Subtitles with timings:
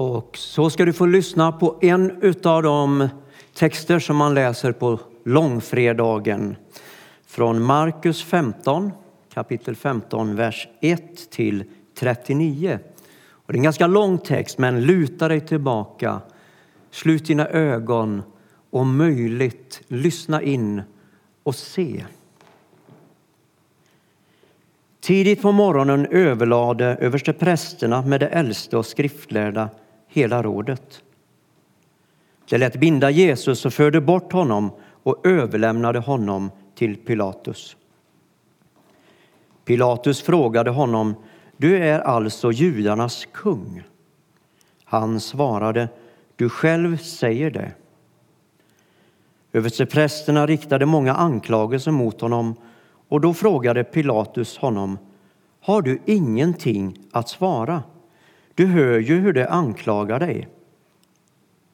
[0.00, 3.08] Och så ska du få lyssna på en av de
[3.54, 6.56] texter som man läser på långfredagen.
[7.26, 8.90] Från Markus 15,
[9.34, 11.64] kapitel 15, vers 1 till
[11.98, 12.78] 39.
[13.30, 16.20] Och det är en ganska lång text, men luta dig tillbaka,
[16.90, 18.22] slut dina ögon
[18.70, 20.82] och om möjligt lyssna in
[21.42, 22.04] och se.
[25.00, 29.68] Tidigt på morgonen överlade översteprästerna med de äldste och skriftlärda
[30.10, 31.02] hela rådet.
[32.48, 34.70] De lät binda Jesus och förde bort honom
[35.02, 37.76] och överlämnade honom till Pilatus.
[39.64, 41.14] Pilatus frågade honom,
[41.56, 43.82] du är alltså judarnas kung?
[44.84, 45.88] Han svarade,
[46.36, 47.72] du själv säger det.
[49.52, 52.54] Översteprästerna riktade många anklagelser mot honom
[53.08, 54.98] och då frågade Pilatus honom,
[55.60, 57.82] har du ingenting att svara?
[58.60, 60.48] Du hör ju hur de anklagar dig.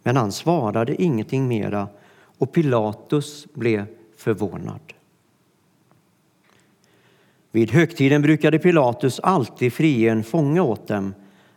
[0.02, 1.88] Men han svarade ingenting mera
[2.38, 4.80] och Pilatus blev förvånad.
[7.50, 11.14] Vid högtiden brukade Pilatus alltid frige en fånge åt dem,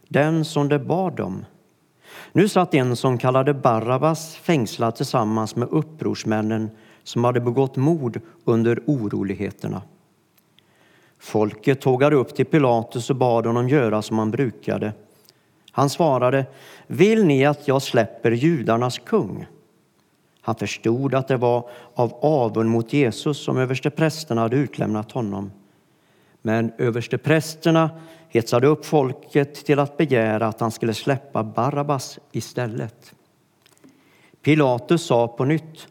[0.07, 1.45] den som de bad om.
[2.31, 6.69] Nu satt en som kallade Barabbas fängslad tillsammans med upprorsmännen
[7.03, 9.81] som hade begått mord under oroligheterna.
[11.19, 14.93] Folket tågade upp till Pilatus och bad honom göra som han brukade.
[15.71, 16.45] Han svarade,
[16.87, 19.45] vill ni att jag släpper judarnas kung?
[20.41, 25.51] Han förstod att det var av avund mot Jesus som översteprästerna hade utlämnat honom.
[26.41, 27.89] Men översteprästerna
[28.29, 33.13] hetsade upp folket till att begära att han skulle släppa Barabbas istället.
[34.41, 35.87] Pilatus sa på nytt,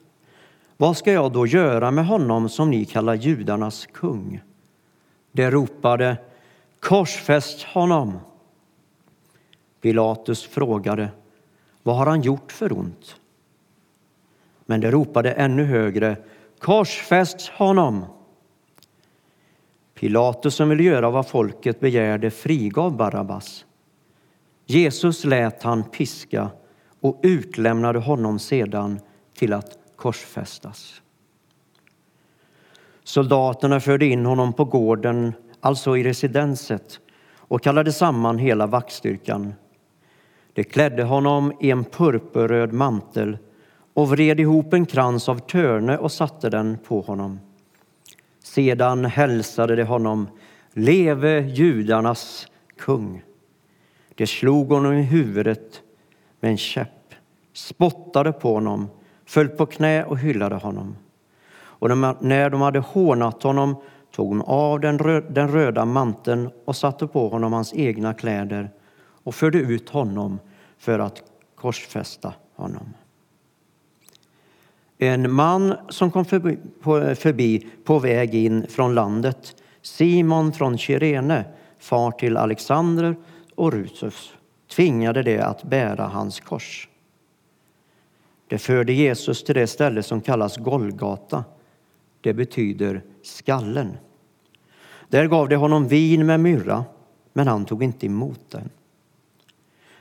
[0.76, 4.40] vad ska jag då göra med honom som ni kallar judarnas kung?
[5.32, 6.16] De ropade,
[6.80, 8.18] korsfäst honom!
[9.80, 11.08] Pilatus frågade,
[11.82, 13.16] vad har han gjort för ont?
[14.66, 16.16] Men de ropade ännu högre,
[16.58, 18.04] korsfäst honom!
[19.94, 23.64] Pilatus som ville göra vad folket begärde frigav Barabbas.
[24.66, 26.50] Jesus lät han piska
[27.00, 29.00] och utlämnade honom sedan
[29.34, 31.02] till att korsfästas.
[33.04, 37.00] Soldaterna förde in honom på gården, alltså i residenset,
[37.36, 39.54] och kallade samman hela vaktstyrkan.
[40.58, 43.38] De klädde honom i en purpurröd mantel
[43.94, 47.40] och vred ihop en krans av törne och satte den på honom.
[48.42, 50.28] Sedan hälsade de honom,
[50.72, 52.46] leve judarnas
[52.78, 53.22] kung.
[54.14, 55.82] De slog honom i huvudet
[56.40, 57.14] med en käpp,
[57.52, 58.88] spottade på honom,
[59.26, 60.96] föll på knä och hyllade honom.
[61.54, 63.76] Och när de hade hånat honom
[64.12, 68.70] tog de av den, röda manteln och satte på honom hans egna kläder
[69.24, 70.38] och förde ut honom
[70.78, 71.22] för att
[71.54, 72.94] korsfästa honom.
[74.98, 81.44] En man som kom förbi på, förbi på väg in från landet, Simon från Kyrene,
[81.78, 83.16] far till Alexander
[83.54, 84.34] och Rutus,
[84.70, 86.88] tvingade det att bära hans kors.
[88.48, 91.44] Det förde Jesus till det ställe som kallas Golgata.
[92.20, 93.96] Det betyder skallen.
[95.08, 96.84] Där gav de honom vin med myrra,
[97.32, 98.70] men han tog inte emot den.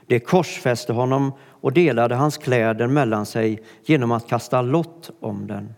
[0.08, 5.74] De korsfäste honom och delade hans kläder mellan sig genom att kasta lott om den.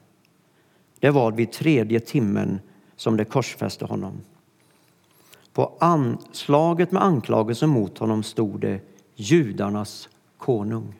[0.99, 2.61] Det var vid tredje timmen
[2.97, 4.21] som de korsfäste honom.
[5.53, 8.81] På anslaget med anklagelsen mot honom stod det
[9.15, 10.09] judarnas
[10.39, 10.95] konung.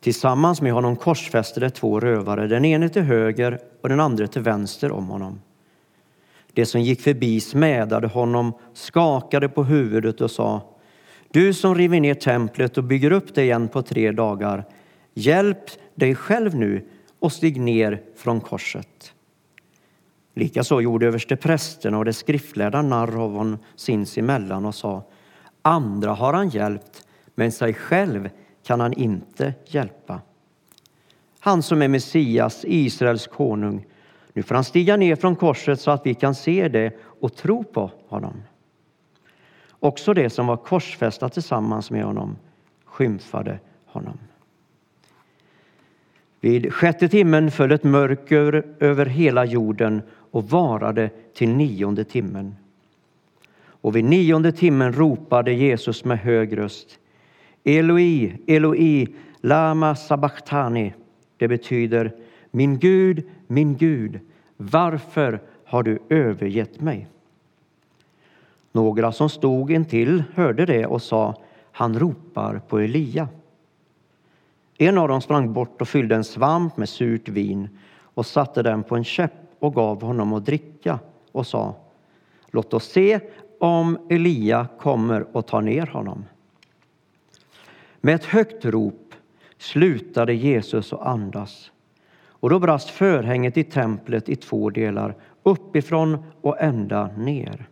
[0.00, 4.42] Tillsammans med honom korsfäste de två rövare, den ene till höger och den andra till
[4.42, 5.40] vänster om honom.
[6.52, 10.69] De som gick förbi smädade honom, skakade på huvudet och sa
[11.30, 14.64] du som river ner templet och bygger upp det igen på tre dagar,
[15.14, 16.86] hjälp dig själv nu
[17.18, 19.12] och stig ner från korset.
[20.34, 25.04] Likaså gjorde översteprästerna och de skriftlärda narr av honom sinsemellan och sa
[25.62, 28.28] andra har han hjälpt, men sig själv
[28.66, 30.20] kan han inte hjälpa.
[31.40, 33.86] Han som är Messias, Israels konung,
[34.32, 37.64] nu får han stiga ner från korset så att vi kan se det och tro
[37.64, 38.42] på honom.
[39.80, 42.36] Också det som var korsfästa tillsammans med honom
[42.84, 44.18] skymfade honom.
[46.40, 52.56] Vid sjätte timmen föll ett mörker över hela jorden och varade till nionde timmen.
[53.62, 56.98] Och vid nionde timmen ropade Jesus med hög röst
[57.64, 59.08] Eloi, Eloi,
[59.40, 60.94] lama sabachthani.
[61.36, 62.12] Det betyder
[62.50, 64.20] Min Gud, min Gud,
[64.56, 67.08] varför har du övergett mig?
[68.72, 71.34] Några som stod intill hörde det och sa
[71.72, 73.28] han ropar på Elia.
[74.78, 77.68] En av dem sprang bort och fyllde en svamp med surt vin
[78.02, 80.98] och satte den på en käpp och gav honom att dricka
[81.32, 81.74] och sa
[82.52, 83.20] Låt oss se
[83.58, 86.24] om Elia kommer och tar ner honom.
[88.00, 89.14] Med ett högt rop
[89.58, 91.70] slutade Jesus att andas
[92.40, 97.69] och då brast förhänget i templet i två delar, uppifrån och ända ner.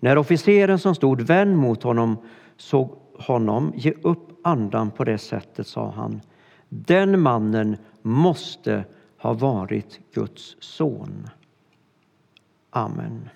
[0.00, 2.16] När officeren som stod vänd mot honom
[2.56, 6.20] såg honom ge upp andan på det sättet sa han,
[6.68, 8.84] den mannen måste
[9.18, 11.28] ha varit Guds son.
[12.70, 13.28] Amen.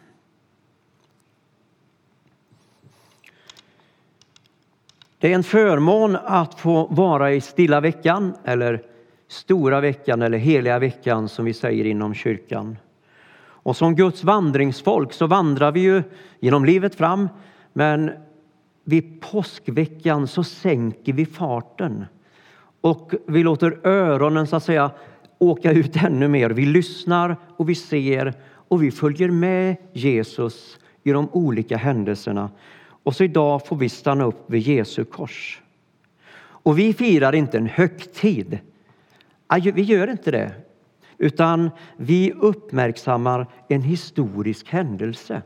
[5.19, 8.83] Det är en förmån att få vara i stilla veckan eller
[9.29, 12.77] stora veckan eller heliga veckan som vi säger inom kyrkan.
[13.63, 16.03] Och som Guds vandringsfolk så vandrar vi ju
[16.41, 17.29] genom livet fram
[17.73, 18.11] men
[18.85, 22.05] vid påskveckan så sänker vi farten
[22.81, 24.91] och vi låter öronen så att säga
[25.39, 26.51] åka ut ännu mer.
[26.51, 32.51] Vi lyssnar och vi ser och vi följer med Jesus i de olika händelserna.
[33.03, 35.61] Och så idag får vi stanna upp vid Jesu kors.
[36.39, 38.59] Och vi firar inte en högtid.
[39.75, 40.53] Vi gör inte det.
[41.23, 45.43] Utan vi uppmärksammar en historisk händelse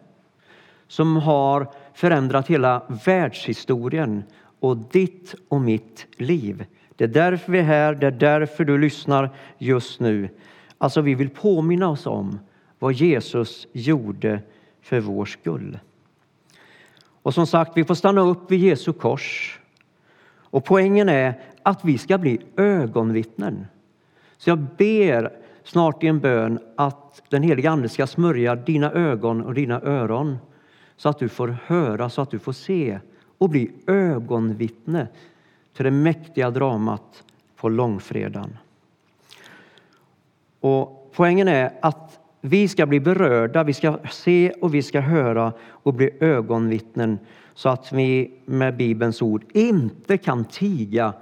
[0.89, 4.25] som har förändrat hela världshistorien
[4.61, 6.65] och ditt och mitt liv.
[6.97, 10.29] Det är därför vi är här, det är därför du lyssnar just nu.
[10.79, 12.39] Alltså, vi vill påminna oss om
[12.79, 14.41] vad Jesus gjorde
[14.81, 15.79] för vår skull.
[17.23, 19.61] Och som sagt, vi får stanna upp vid Jesu kors.
[20.29, 23.67] Och poängen är att vi ska bli ögonvittnen.
[24.37, 29.43] Så jag ber snart i en bön att den heliga Ande ska smörja dina ögon
[29.43, 30.39] och dina öron
[30.97, 32.99] så att du får höra, så att du får se
[33.39, 35.09] och bli ögonvittne
[35.77, 37.25] till det mäktiga dramat
[37.57, 38.59] på långfredagen.
[40.61, 45.53] Och poängen är att vi ska bli berörda, vi ska se och vi ska höra
[45.69, 47.19] och bli ögonvittnen
[47.55, 51.13] så att vi med Bibelns ord inte kan tiga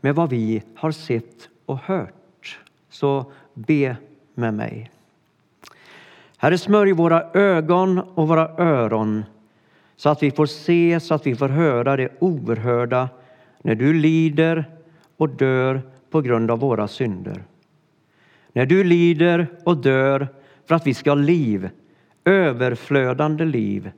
[0.00, 2.60] med vad vi har sett och hört.
[2.90, 3.32] Så
[3.66, 3.96] be
[4.34, 4.90] med mig.
[6.36, 9.24] Herre, smörj våra ögon och våra öron
[9.96, 13.08] så att vi får se, så att vi får höra det oerhörda
[13.62, 14.64] när du lider
[15.16, 17.42] och dör på grund av våra synder.
[18.52, 20.28] När du lider och dör
[20.66, 21.70] för att vi ska ha liv,
[22.24, 23.90] överflödande liv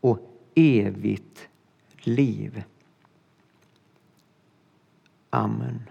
[0.00, 0.18] och
[0.54, 1.48] evigt
[2.00, 2.62] liv.
[5.30, 5.82] Amen.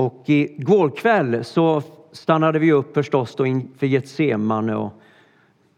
[0.00, 1.82] Och igår kväll så
[2.12, 4.92] stannade vi upp förstås då inför Getsemane och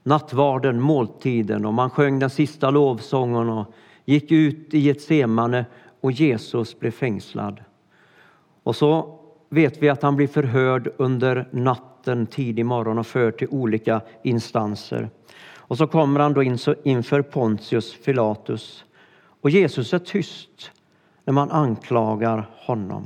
[0.02, 3.72] nattvarden, måltiden och man sjöng den sista lovsången och
[4.04, 5.66] gick ut i Getsemane
[6.00, 7.60] och Jesus blev fängslad.
[8.62, 13.48] Och så vet vi att han blir förhörd under natten, tidig morgon och förd till
[13.50, 15.10] olika instanser.
[15.54, 16.42] Och så kommer han då
[16.82, 18.84] inför Pontius Pilatus
[19.40, 20.70] och Jesus är tyst
[21.24, 23.04] när man anklagar honom.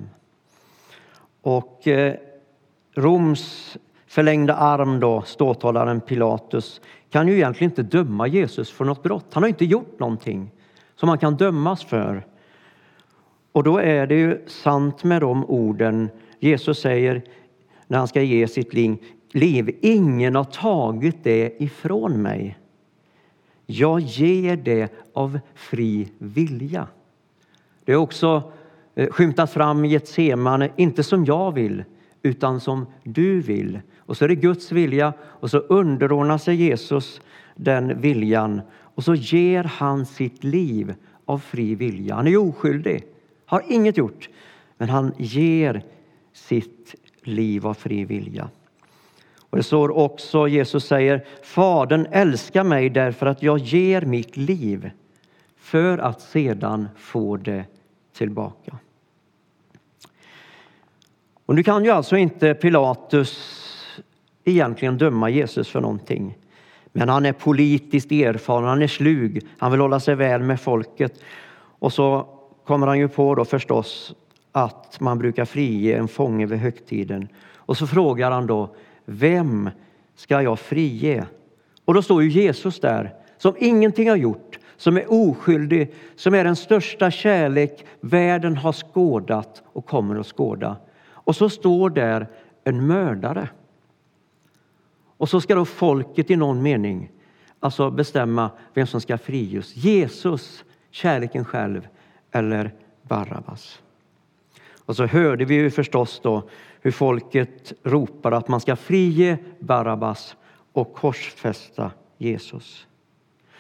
[1.47, 2.15] Och eh,
[2.95, 3.77] Roms
[4.07, 9.27] förlängda arm, då, ståthållaren Pilatus, kan ju egentligen inte döma Jesus för något brott.
[9.33, 10.51] Han har inte gjort någonting
[10.97, 12.27] som han kan dömas för.
[13.53, 17.23] Och då är det ju sant med de orden Jesus säger
[17.87, 18.73] när han ska ge sitt
[19.33, 19.79] liv.
[19.81, 22.59] Ingen har tagit det ifrån mig.
[23.67, 26.87] Jag ger det av fri vilja.
[27.85, 28.53] Det är också
[28.99, 31.85] Eh, skymtas skymtat fram i Getsemane, inte som jag vill,
[32.23, 33.81] utan som du vill.
[33.99, 37.21] Och så är det Guds vilja och så underordnar sig Jesus
[37.55, 42.15] den viljan och så ger han sitt liv av fri vilja.
[42.15, 43.05] Han är oskyldig,
[43.47, 44.29] har inget gjort,
[44.79, 45.83] men han ger
[46.33, 48.49] sitt liv av fri vilja.
[49.51, 54.91] Och det står också, Jesus säger, Fadern älskar mig därför att jag ger mitt liv
[55.57, 57.65] för att sedan få det
[58.13, 58.79] tillbaka.
[61.47, 63.63] Och nu kan ju alltså inte Pilatus
[64.45, 66.39] egentligen döma Jesus för någonting.
[66.93, 71.21] Men han är politiskt erfaren, han är slug, han vill hålla sig väl med folket.
[71.79, 72.27] Och så
[72.65, 74.15] kommer han ju på då förstås
[74.53, 77.29] att man brukar frige en fånge vid högtiden.
[77.55, 78.75] Och så frågar han då,
[79.05, 79.71] vem
[80.17, 81.27] ska jag frige?
[81.85, 86.45] Och då står ju Jesus där, som ingenting har gjort, som är oskyldig, som är
[86.45, 90.77] den största kärlek världen har skådat och kommer att skåda.
[91.27, 92.29] Och så står där
[92.65, 93.49] en mördare.
[95.17, 97.11] Och så ska då folket i någon mening
[97.61, 99.77] alltså bestämma vem som ska friges.
[99.77, 101.89] Jesus, kärleken själv,
[102.33, 103.83] eller Barabbas.
[104.85, 106.49] Och så hörde vi ju förstås då
[106.81, 110.37] hur folket ropar att man ska frige Barabbas
[110.73, 112.87] och korsfästa Jesus.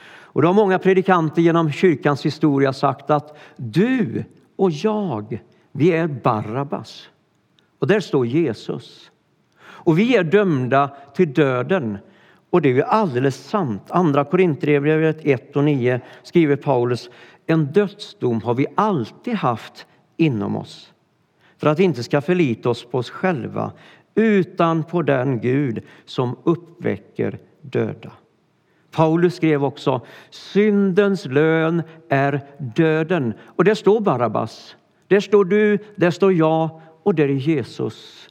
[0.08, 4.24] Och då har många predikanter genom kyrkans historia sagt att du
[4.56, 5.42] och jag,
[5.72, 7.08] vi är Barabbas.
[7.86, 9.10] Och där står Jesus.
[9.58, 11.98] Och vi är dömda till döden.
[12.50, 13.82] Och det är ju alldeles sant.
[13.88, 17.10] Andra Korinthierbrevet 1 och 9 skriver Paulus,
[17.46, 20.92] en dödsdom har vi alltid haft inom oss
[21.58, 23.72] för att vi inte ska förlita oss på oss själva
[24.14, 28.12] utan på den Gud som uppväcker döda.
[28.90, 30.00] Paulus skrev också
[30.30, 33.34] syndens lön är döden.
[33.44, 34.76] Och där står Barabbas.
[35.08, 38.28] Där står du, där står jag och där är Jesus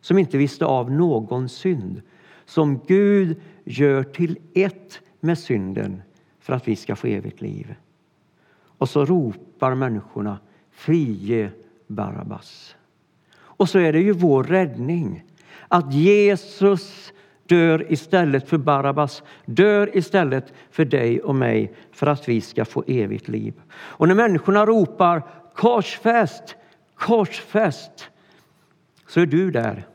[0.00, 2.02] som inte visste av någon synd.
[2.44, 6.02] Som Gud gör till ett med synden
[6.40, 7.74] för att vi ska få evigt liv.
[8.78, 10.38] Och så ropar människorna
[10.70, 11.50] frige
[11.86, 12.76] Barabbas.
[13.38, 15.24] Och så är det ju vår räddning
[15.68, 17.12] att Jesus
[17.46, 22.84] dör istället för Barabbas, dör istället för dig och mig för att vi ska få
[22.86, 23.54] evigt liv.
[23.70, 25.22] Och när människorna ropar
[25.54, 26.56] korsfäst,
[26.94, 28.10] korsfäst,
[29.08, 29.86] så är du där.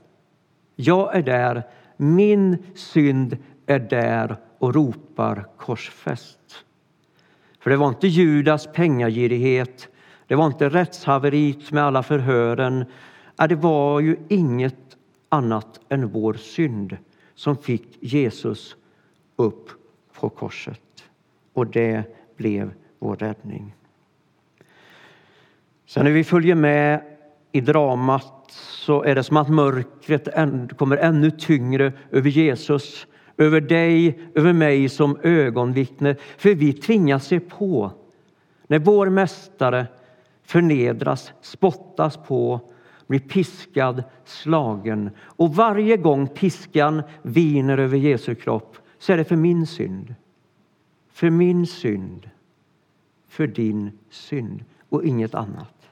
[0.76, 1.64] Jag är där.
[1.98, 6.66] Min synd är där och ropar korsfäst.
[7.60, 9.90] För det var inte Judas pengagirighet,
[10.28, 12.86] det var inte rättshaveriet med alla förhören.
[13.50, 14.98] Det var ju inget
[15.30, 16.98] annat än vår synd
[17.36, 18.76] som fick Jesus
[19.36, 19.70] upp
[20.14, 21.04] på korset.
[21.54, 22.04] Och det
[22.38, 23.76] blev vår räddning.
[25.86, 27.02] Sen när vi följer med
[27.52, 28.43] i dramat
[28.84, 30.28] så är det som att mörkret
[30.78, 36.16] kommer ännu tyngre över Jesus, över dig, över mig som ögonvittne.
[36.38, 37.92] För vi tvingas se på
[38.68, 39.88] när vår mästare
[40.44, 42.60] förnedras, spottas på
[43.08, 45.10] blir piskad, slagen.
[45.20, 50.16] Och varje gång piskan viner över Jesu kropp så är det för min synd.
[51.12, 52.30] För min synd.
[53.28, 55.83] För din synd och inget annat.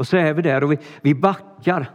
[0.00, 1.90] Och så är vi där och vi, vi backar.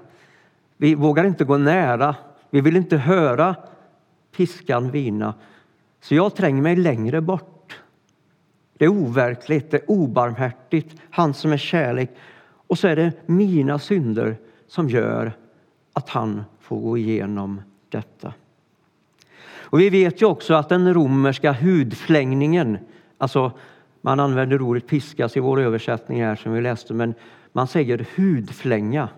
[0.78, 2.16] Vi vågar inte gå nära.
[2.50, 3.56] Vi vill inte höra
[4.36, 5.34] piskan vina.
[6.02, 7.80] Så jag tränger mig längre bort.
[8.78, 11.02] Det är overkligt, det är obarmhärtigt.
[11.10, 12.10] Han som är kärlek
[12.68, 15.32] och så är det mina synder som gör
[15.94, 18.34] att han får gå igenom detta.
[19.58, 22.78] Och vi vet ju också att den romerska hudflängningen,
[23.18, 23.52] alltså
[24.02, 27.14] man använder ordet piskas i vår översättning här som vi läste, men
[27.56, 29.10] man säger hudflänga.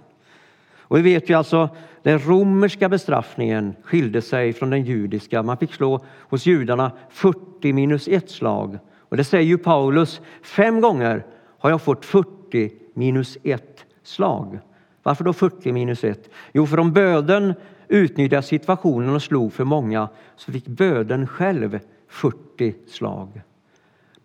[0.79, 1.69] Och vi vet ju alltså
[2.03, 5.43] den romerska bestraffningen skilde sig från den judiska.
[5.43, 8.79] Man fick slå hos judarna 40 minus ett slag.
[8.99, 11.25] Och det säger ju Paulus, fem gånger
[11.59, 14.59] har jag fått 40 minus ett slag.
[15.03, 16.29] Varför då 40 minus ett?
[16.53, 17.53] Jo, för om böden
[17.87, 23.41] utnyttjade situationen och slog för många så fick böden själv 40 slag.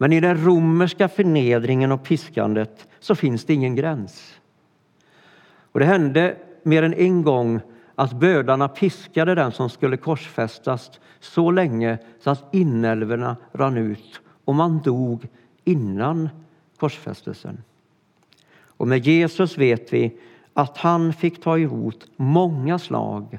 [0.02, 4.40] Men i den romerska förnedringen och piskandet så finns det ingen gräns.
[5.73, 7.61] Och det hände mer än en gång
[7.94, 10.90] att bödarna piskade den som skulle korsfästas
[11.21, 15.28] så länge så att inälvorna rann ut och man dog
[15.64, 16.28] innan
[16.78, 17.62] korsfästelsen.
[18.66, 20.18] Och med Jesus vet vi
[20.52, 23.38] att han fick ta emot många slag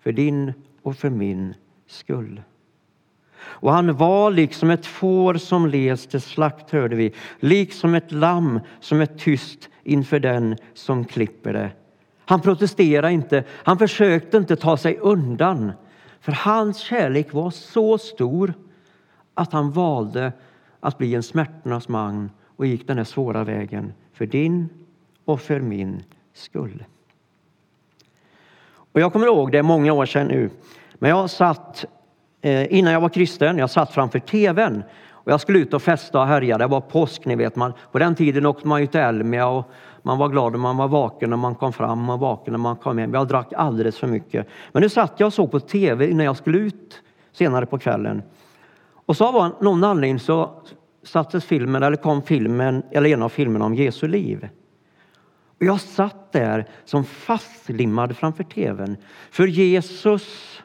[0.00, 0.52] för din
[0.82, 1.54] och för min
[1.86, 2.42] skull.
[3.48, 8.60] Och han var liksom ett får som leds till slakt, hörde vi, liksom ett lamm
[8.80, 11.70] som är tyst inför den som klipper det.
[12.24, 15.72] Han protesterade inte, han försökte inte ta sig undan,
[16.20, 18.54] för hans kärlek var så stor
[19.34, 20.32] att han valde
[20.80, 24.68] att bli en smärtornas man och gick den här svåra vägen för din
[25.24, 26.84] och för min skull.
[28.92, 30.50] Och jag kommer ihåg det är många år sedan nu,
[30.94, 31.84] men jag satt
[32.46, 36.20] Eh, innan jag var kristen, jag satt framför tvn och jag skulle ut och festa
[36.20, 36.58] och härja.
[36.58, 37.56] Det var påsk, ni vet.
[37.56, 39.70] Man, på den tiden åkte man ju till Elmia och
[40.02, 42.76] man var glad om man var vaken när man kom fram och vaken när man
[42.76, 43.14] kom hem.
[43.14, 44.46] Jag drack alldeles för mycket.
[44.72, 48.22] Men nu satt jag och såg på tv innan jag skulle ut senare på kvällen.
[49.06, 50.62] Och så av någon anledning så
[51.02, 54.48] sattes filmen, eller kom filmen, eller en av filmerna om Jesu liv.
[55.60, 58.96] Och jag satt där som fastlimmad framför tvn.
[59.30, 60.56] För Jesus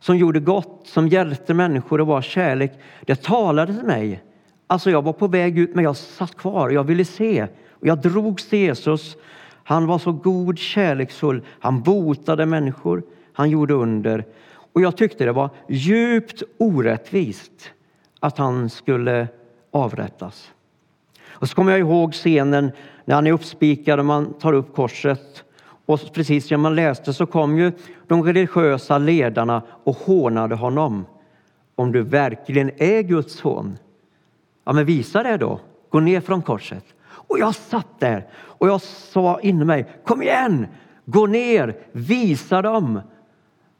[0.00, 4.22] som gjorde gott, som hjälpte människor och var kärlek, det talade till mig.
[4.66, 7.46] Alltså jag var på väg ut men jag satt kvar, jag ville se.
[7.70, 9.16] Och jag drogs till Jesus.
[9.64, 11.42] Han var så god, kärleksfull.
[11.60, 13.02] Han botade människor.
[13.32, 14.24] Han gjorde under.
[14.72, 17.70] Och jag tyckte det var djupt orättvist
[18.20, 19.28] att han skulle
[19.70, 20.50] avrättas.
[21.30, 22.72] Och så kommer jag ihåg scenen
[23.04, 25.44] när han är uppspikad och man tar upp korset.
[25.90, 27.72] Och precis som man läste så kom ju
[28.06, 31.06] de religiösa ledarna och hånade honom.
[31.74, 33.78] Om du verkligen är Guds son,
[34.64, 35.60] ja men visa det då.
[35.88, 36.84] Gå ner från korset.
[37.02, 40.66] Och jag satt där och jag sa inom mig, kom igen,
[41.04, 43.00] gå ner, visa dem.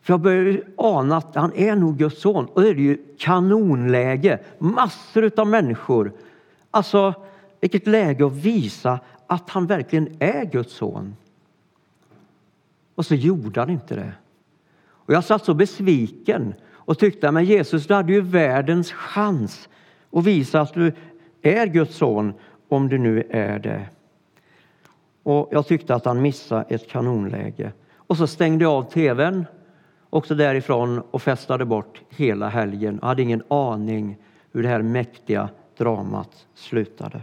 [0.02, 2.46] För jag började ana att han är nog Guds son.
[2.46, 6.12] Och det är ju kanonläge, massor av människor.
[6.70, 7.14] Alltså,
[7.60, 11.16] vilket läge att visa att han verkligen är Guds son.
[13.00, 14.12] Och så gjorde han inte det.
[14.82, 19.68] Och jag satt så besviken och tyckte, men Jesus, du hade ju världens chans
[20.12, 20.92] att visa att du
[21.42, 22.34] är Guds son,
[22.68, 23.86] om du nu är det.
[25.22, 27.72] Och jag tyckte att han missade ett kanonläge.
[27.96, 29.46] Och så stängde jag av tvn
[30.10, 34.16] också därifrån och festade bort hela helgen och hade ingen aning
[34.52, 37.22] hur det här mäktiga dramat slutade.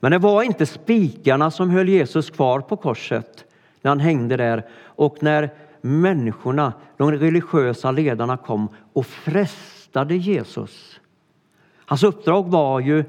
[0.00, 3.44] Men det var inte spikarna som höll Jesus kvar på korset
[3.82, 11.00] när han hängde där och när människorna, de religiösa ledarna kom och frestade Jesus.
[11.76, 13.04] Hans uppdrag var ju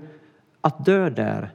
[0.61, 1.51] att dö där.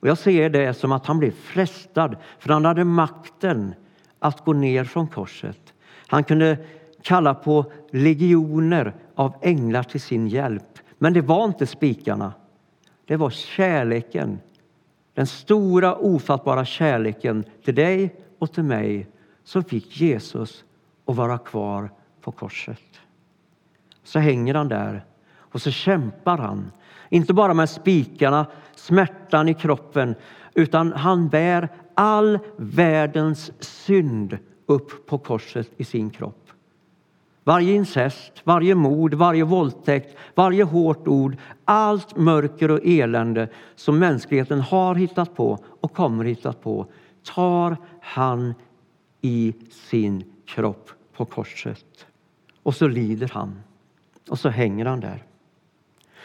[0.00, 3.74] Och jag ser det som att han blev frestad, för han hade makten
[4.18, 5.74] att gå ner från korset.
[6.06, 6.58] Han kunde
[7.02, 10.78] kalla på legioner av änglar till sin hjälp.
[10.98, 12.32] Men det var inte spikarna.
[13.04, 14.38] Det var kärleken.
[15.14, 19.06] Den stora ofattbara kärleken till dig och till mig
[19.44, 20.64] så fick Jesus
[21.06, 21.90] att vara kvar
[22.20, 23.00] på korset.
[24.02, 25.04] Så hänger han där
[25.36, 26.72] och så kämpar han.
[27.08, 30.14] Inte bara med spikarna, smärtan i kroppen,
[30.54, 36.48] utan han bär all världens synd upp på korset i sin kropp.
[37.44, 44.60] Varje incest, varje mord, varje våldtäkt, varje hårt ord, allt mörker och elände som mänskligheten
[44.60, 46.86] har hittat på och kommer hittat på
[47.34, 48.54] tar han
[49.20, 52.06] i sin kropp på korset.
[52.62, 53.62] Och så lider han.
[54.28, 55.24] Och så hänger han där.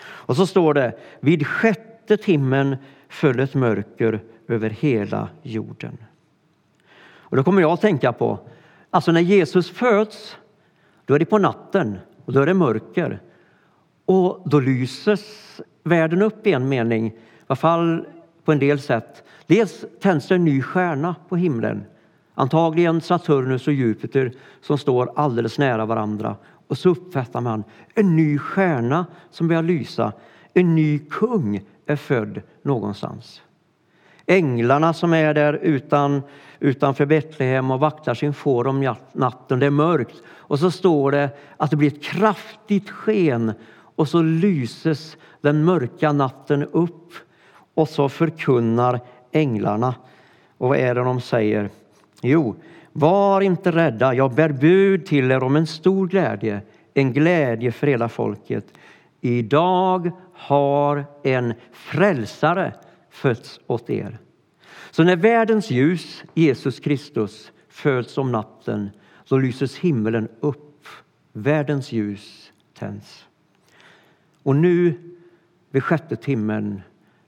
[0.01, 2.77] Och så står det, vid sjätte timmen
[3.09, 5.97] föll ett mörker över hela jorden.
[7.15, 8.39] Och då kommer jag att tänka på,
[8.89, 10.37] alltså när Jesus föds,
[11.05, 13.21] då är det på natten och då är det mörker.
[14.05, 17.13] Och då lyses världen upp i en mening, i
[17.47, 18.05] alla fall
[18.45, 19.23] på en del sätt.
[19.47, 21.85] Dels tänds det en ny stjärna på himlen,
[22.33, 26.35] antagligen Saturnus och Jupiter som står alldeles nära varandra.
[26.67, 30.13] Och så uppfattar man en ny stjärna som börjar lysa.
[30.53, 33.41] En ny kung är född någonstans.
[34.25, 36.21] Änglarna som är där utan,
[36.59, 40.21] utanför Betlehem och vaktar sin får om natten, det är mörkt.
[40.27, 43.53] Och så står det att det blir ett kraftigt sken
[43.95, 47.13] och så lyses den mörka natten upp
[47.73, 48.99] och så förkunnar
[49.31, 49.95] änglarna.
[50.57, 51.69] Och vad är det de säger?
[52.21, 52.55] Jo,
[52.91, 56.61] var inte rädda, jag bär bud till er om en stor glädje,
[56.93, 58.65] en glädje för hela folket.
[59.21, 62.73] Idag har en frälsare
[63.09, 64.17] fötts åt er.
[64.91, 68.89] Så när världens ljus, Jesus Kristus, föds om natten,
[69.25, 70.87] så lyses himlen upp.
[71.33, 73.25] Världens ljus tänds.
[74.43, 74.95] Och nu,
[75.71, 76.81] vid sjätte timmen,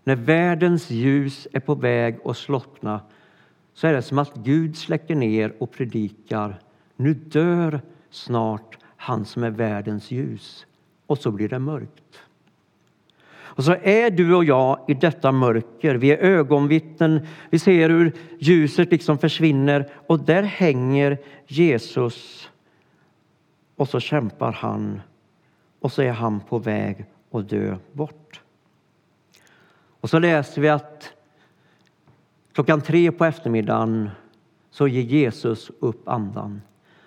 [0.06, 3.02] när världens ljus är på väg att slockna,
[3.74, 6.60] så är det som att Gud släcker ner och predikar.
[6.96, 10.65] Nu dör snart han som är världens ljus.
[11.06, 12.22] Och så blir det mörkt.
[13.38, 15.96] Och så är du och jag i detta mörker.
[15.96, 17.28] Vi är ögonvittnen.
[17.50, 22.50] Vi ser hur ljuset liksom försvinner och där hänger Jesus.
[23.76, 25.02] Och så kämpar han
[25.80, 28.41] och så är han på väg att dö bort.
[30.06, 31.13] Och så läser vi att
[32.54, 34.10] klockan tre på eftermiddagen
[34.72, 36.62] så ger Jesus upp andan.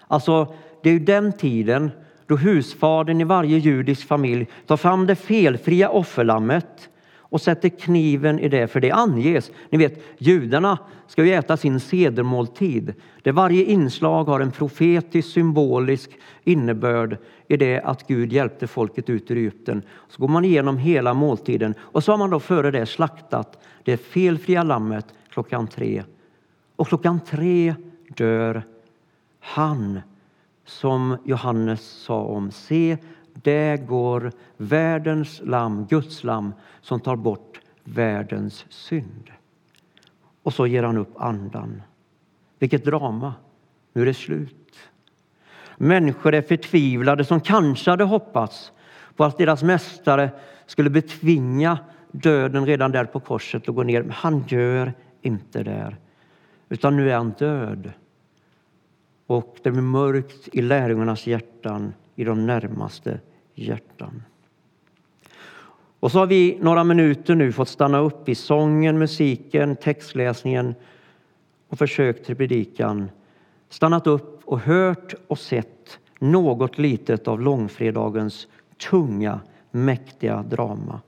[0.07, 1.91] Alltså, det är ju den tiden
[2.27, 6.89] då husfadern i varje judisk familj tar fram det felfria offerlammet
[7.31, 9.51] och sätter kniven i det, för det anges.
[9.71, 16.11] Ni vet, judarna ska ju äta sin sedermåltid där varje inslag har en profetisk, symbolisk
[16.45, 17.17] innebörd
[17.49, 19.83] i det att Gud hjälpte folket ut ur Egypten.
[20.09, 23.97] Så går man igenom hela måltiden och så har man då före det slaktat det
[23.97, 26.03] felfria lammet klockan tre.
[26.77, 27.75] Och klockan tre
[28.17, 28.63] dör
[29.41, 30.01] han
[30.65, 32.51] som Johannes sa om.
[32.51, 32.99] Se,
[33.43, 39.31] där går världens lamm, Guds lamm, som tar bort världens synd.
[40.43, 41.83] Och så ger han upp andan.
[42.59, 43.35] Vilket drama!
[43.93, 44.79] Nu är det slut.
[45.77, 48.73] Människor är förtvivlade som kanske hade hoppats
[49.17, 50.31] på att deras mästare
[50.67, 51.79] skulle betvinga
[52.13, 54.03] döden redan där på korset och gå ner.
[54.03, 55.97] Men han gör inte det.
[56.69, 57.93] Utan nu är han död.
[59.27, 63.21] Och det blir mörkt i lärjungarnas hjärtan, i de närmaste
[63.65, 64.23] hjärtan.
[66.01, 70.75] Och så har vi några minuter nu fått stanna upp i sången, musiken, textläsningen
[71.69, 73.11] och försök till predikan.
[73.69, 78.49] Stannat upp och hört och sett något litet av långfredagens
[78.91, 79.41] tunga,
[79.71, 81.01] mäktiga drama.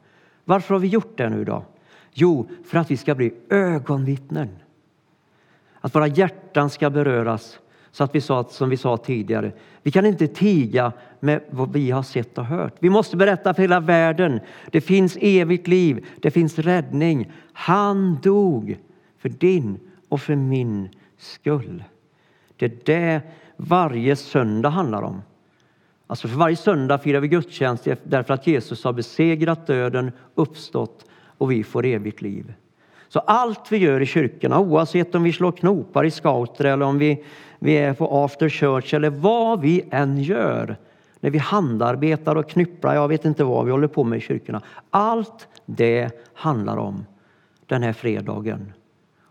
[0.44, 1.64] Varför har vi gjort det nu då?
[2.12, 4.48] Jo, för att vi ska bli ögonvittnen.
[5.80, 7.58] Att våra hjärtan ska beröras
[7.90, 11.90] så att vi sa, som vi sa tidigare, vi kan inte tiga med vad vi
[11.90, 12.74] har sett och hört.
[12.78, 14.40] Vi måste berätta för hela världen.
[14.70, 17.32] Det finns evigt liv, det finns räddning.
[17.52, 18.78] Han dog
[19.18, 19.78] för din
[20.08, 21.84] och för min skull.
[22.56, 23.20] Det är det
[23.56, 25.22] varje söndag handlar om.
[26.06, 31.04] Alltså för varje söndag firar vi gudstjänst därför att Jesus har besegrat döden, uppstått
[31.38, 32.54] och vi får evigt liv.
[33.08, 36.98] Så allt vi gör i kyrkorna, oavsett om vi slår knopar i scouter eller om
[36.98, 37.24] vi,
[37.58, 40.76] vi är på after church eller vad vi än gör,
[41.20, 44.62] när vi handarbetar och knypplar, jag vet inte vad vi håller på med i kyrkorna.
[44.90, 47.06] Allt det handlar om
[47.66, 48.72] den här fredagen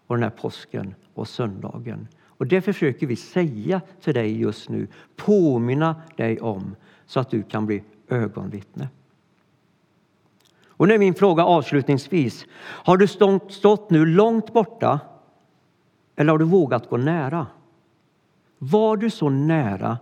[0.08, 2.08] och den här påsken och söndagen.
[2.24, 6.76] Och det försöker vi säga till dig just nu, påminna dig om
[7.06, 8.90] så att du kan bli ögonvittne.
[10.68, 12.46] Och nu är min fråga avslutningsvis.
[12.60, 13.08] Har du
[13.50, 15.00] stått nu långt borta
[16.16, 17.48] eller har du vågat gå nära?
[18.58, 19.98] Var du så nära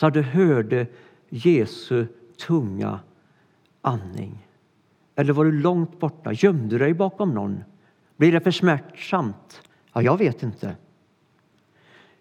[0.00, 0.86] så att du hörde
[1.28, 2.06] Jesu
[2.46, 3.00] tunga
[3.82, 4.46] andning?
[5.16, 6.32] Eller var du långt borta?
[6.32, 7.64] Gömde du dig bakom någon?
[8.16, 9.62] Blir det för smärtsamt?
[9.92, 10.76] Ja, jag vet inte.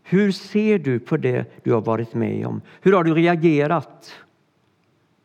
[0.03, 2.61] Hur ser du på det du har varit med om?
[2.81, 4.15] Hur har du reagerat?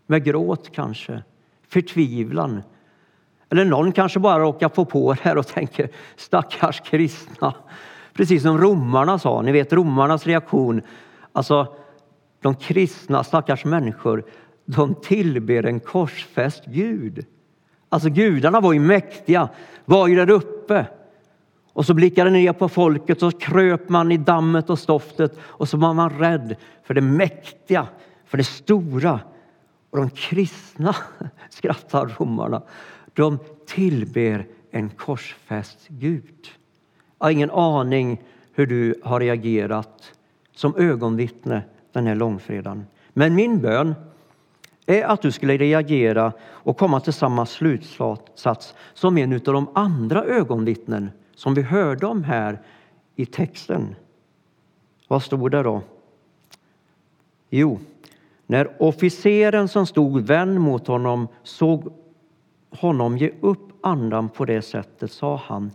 [0.06, 1.22] Med gråt kanske?
[1.68, 2.62] Förtvivlan?
[3.48, 7.54] Eller någon kanske bara råkar få på det här och tänker stackars kristna.
[8.12, 10.82] Precis som romarna sa, ni vet romarnas reaktion.
[11.32, 11.76] Alltså,
[12.44, 14.24] de kristna stackars människor,
[14.64, 17.26] de tillber en korsfäst Gud.
[17.88, 19.48] Alltså gudarna var ju mäktiga,
[19.84, 20.86] var ju där uppe.
[21.72, 25.76] Och så blickade ner på folket och kröp man i dammet och stoftet och så
[25.76, 27.86] var man rädd för det mäktiga,
[28.24, 29.20] för det stora.
[29.90, 30.96] Och de kristna,
[31.50, 32.62] skrattar romarna,
[33.12, 36.48] de tillber en korsfäst Gud.
[37.18, 40.12] Jag har ingen aning hur du har reagerat
[40.54, 41.62] som ögonvittne
[41.94, 42.86] den här långfredagen.
[43.12, 43.94] Men min bön
[44.86, 50.24] är att du skulle reagera och komma till samma slutsats som en av de andra
[50.24, 52.58] ögonvittnen som vi hörde om här
[53.16, 53.94] i texten.
[55.08, 55.82] Vad stod det då?
[57.50, 57.78] Jo,
[58.46, 61.92] när officeren som stod vänd mot honom såg
[62.70, 65.70] honom ge upp andan på det sättet sa han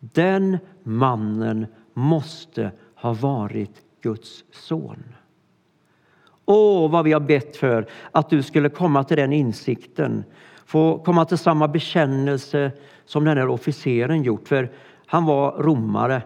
[0.00, 5.04] den mannen måste ha varit Guds son.
[6.52, 10.24] Åh, vad vi har bett för att du skulle komma till den insikten,
[10.66, 12.72] få komma till samma bekännelse
[13.04, 14.48] som den här officeren gjort.
[14.48, 14.70] För
[15.06, 16.22] han var romare.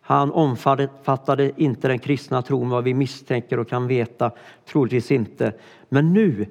[0.00, 4.30] Han omfattade inte den kristna tron vad vi misstänker och kan veta,
[4.66, 5.52] troligtvis inte.
[5.88, 6.46] Men nu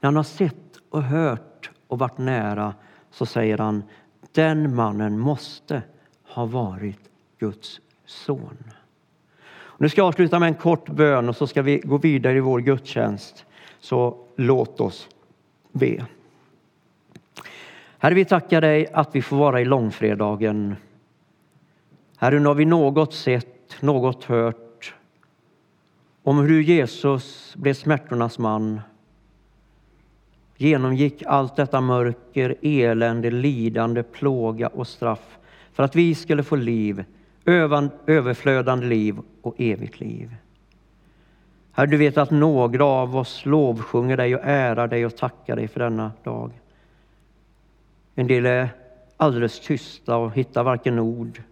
[0.00, 2.74] när han har sett och hört och varit nära
[3.10, 3.82] så säger han
[4.32, 5.82] den mannen måste
[6.28, 7.00] ha varit
[7.38, 8.56] Guds son.
[9.78, 12.40] Nu ska jag avsluta med en kort bön och så ska vi gå vidare i
[12.40, 13.44] vår gudstjänst.
[13.80, 15.08] Så låt oss
[15.72, 16.06] be.
[17.98, 20.76] Herre, vi tackar dig att vi får vara i långfredagen
[22.18, 24.94] Herre, nu har vi något sett, något hört
[26.22, 28.80] om hur Jesus blev smärtornas man,
[30.56, 35.38] genomgick allt detta mörker, elände, lidande, plåga och straff
[35.72, 37.04] för att vi skulle få liv,
[37.46, 40.36] överflödande liv och evigt liv.
[41.72, 45.68] Herre, du vet att några av oss lovsjunger dig och ärar dig och tackar dig
[45.68, 46.50] för denna dag.
[48.14, 48.68] En del är
[49.16, 51.42] alldeles tysta och hittar varken ord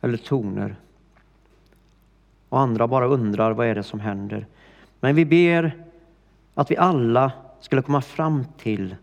[0.00, 0.76] eller toner.
[2.48, 4.46] Och andra bara undrar vad är det som händer.
[5.00, 5.84] Men vi ber
[6.54, 8.96] att vi alla skulle komma fram till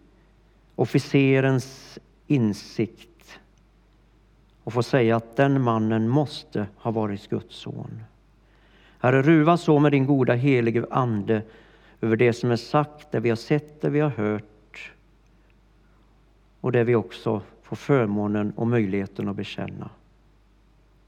[0.76, 3.11] officerens insikt
[4.64, 8.04] och få säga att den mannen måste ha varit Guds son.
[9.00, 11.42] Herre, ruva så med din goda helige Ande
[12.02, 14.92] över det som är sagt, det vi har sett, det vi har hört
[16.62, 19.90] och det vi också får förmånen och möjligheten att bekänna.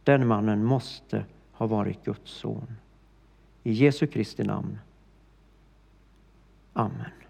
[0.03, 2.75] Den mannen måste ha varit Guds son.
[3.63, 4.79] I Jesu Kristi namn.
[6.73, 7.22] Amen.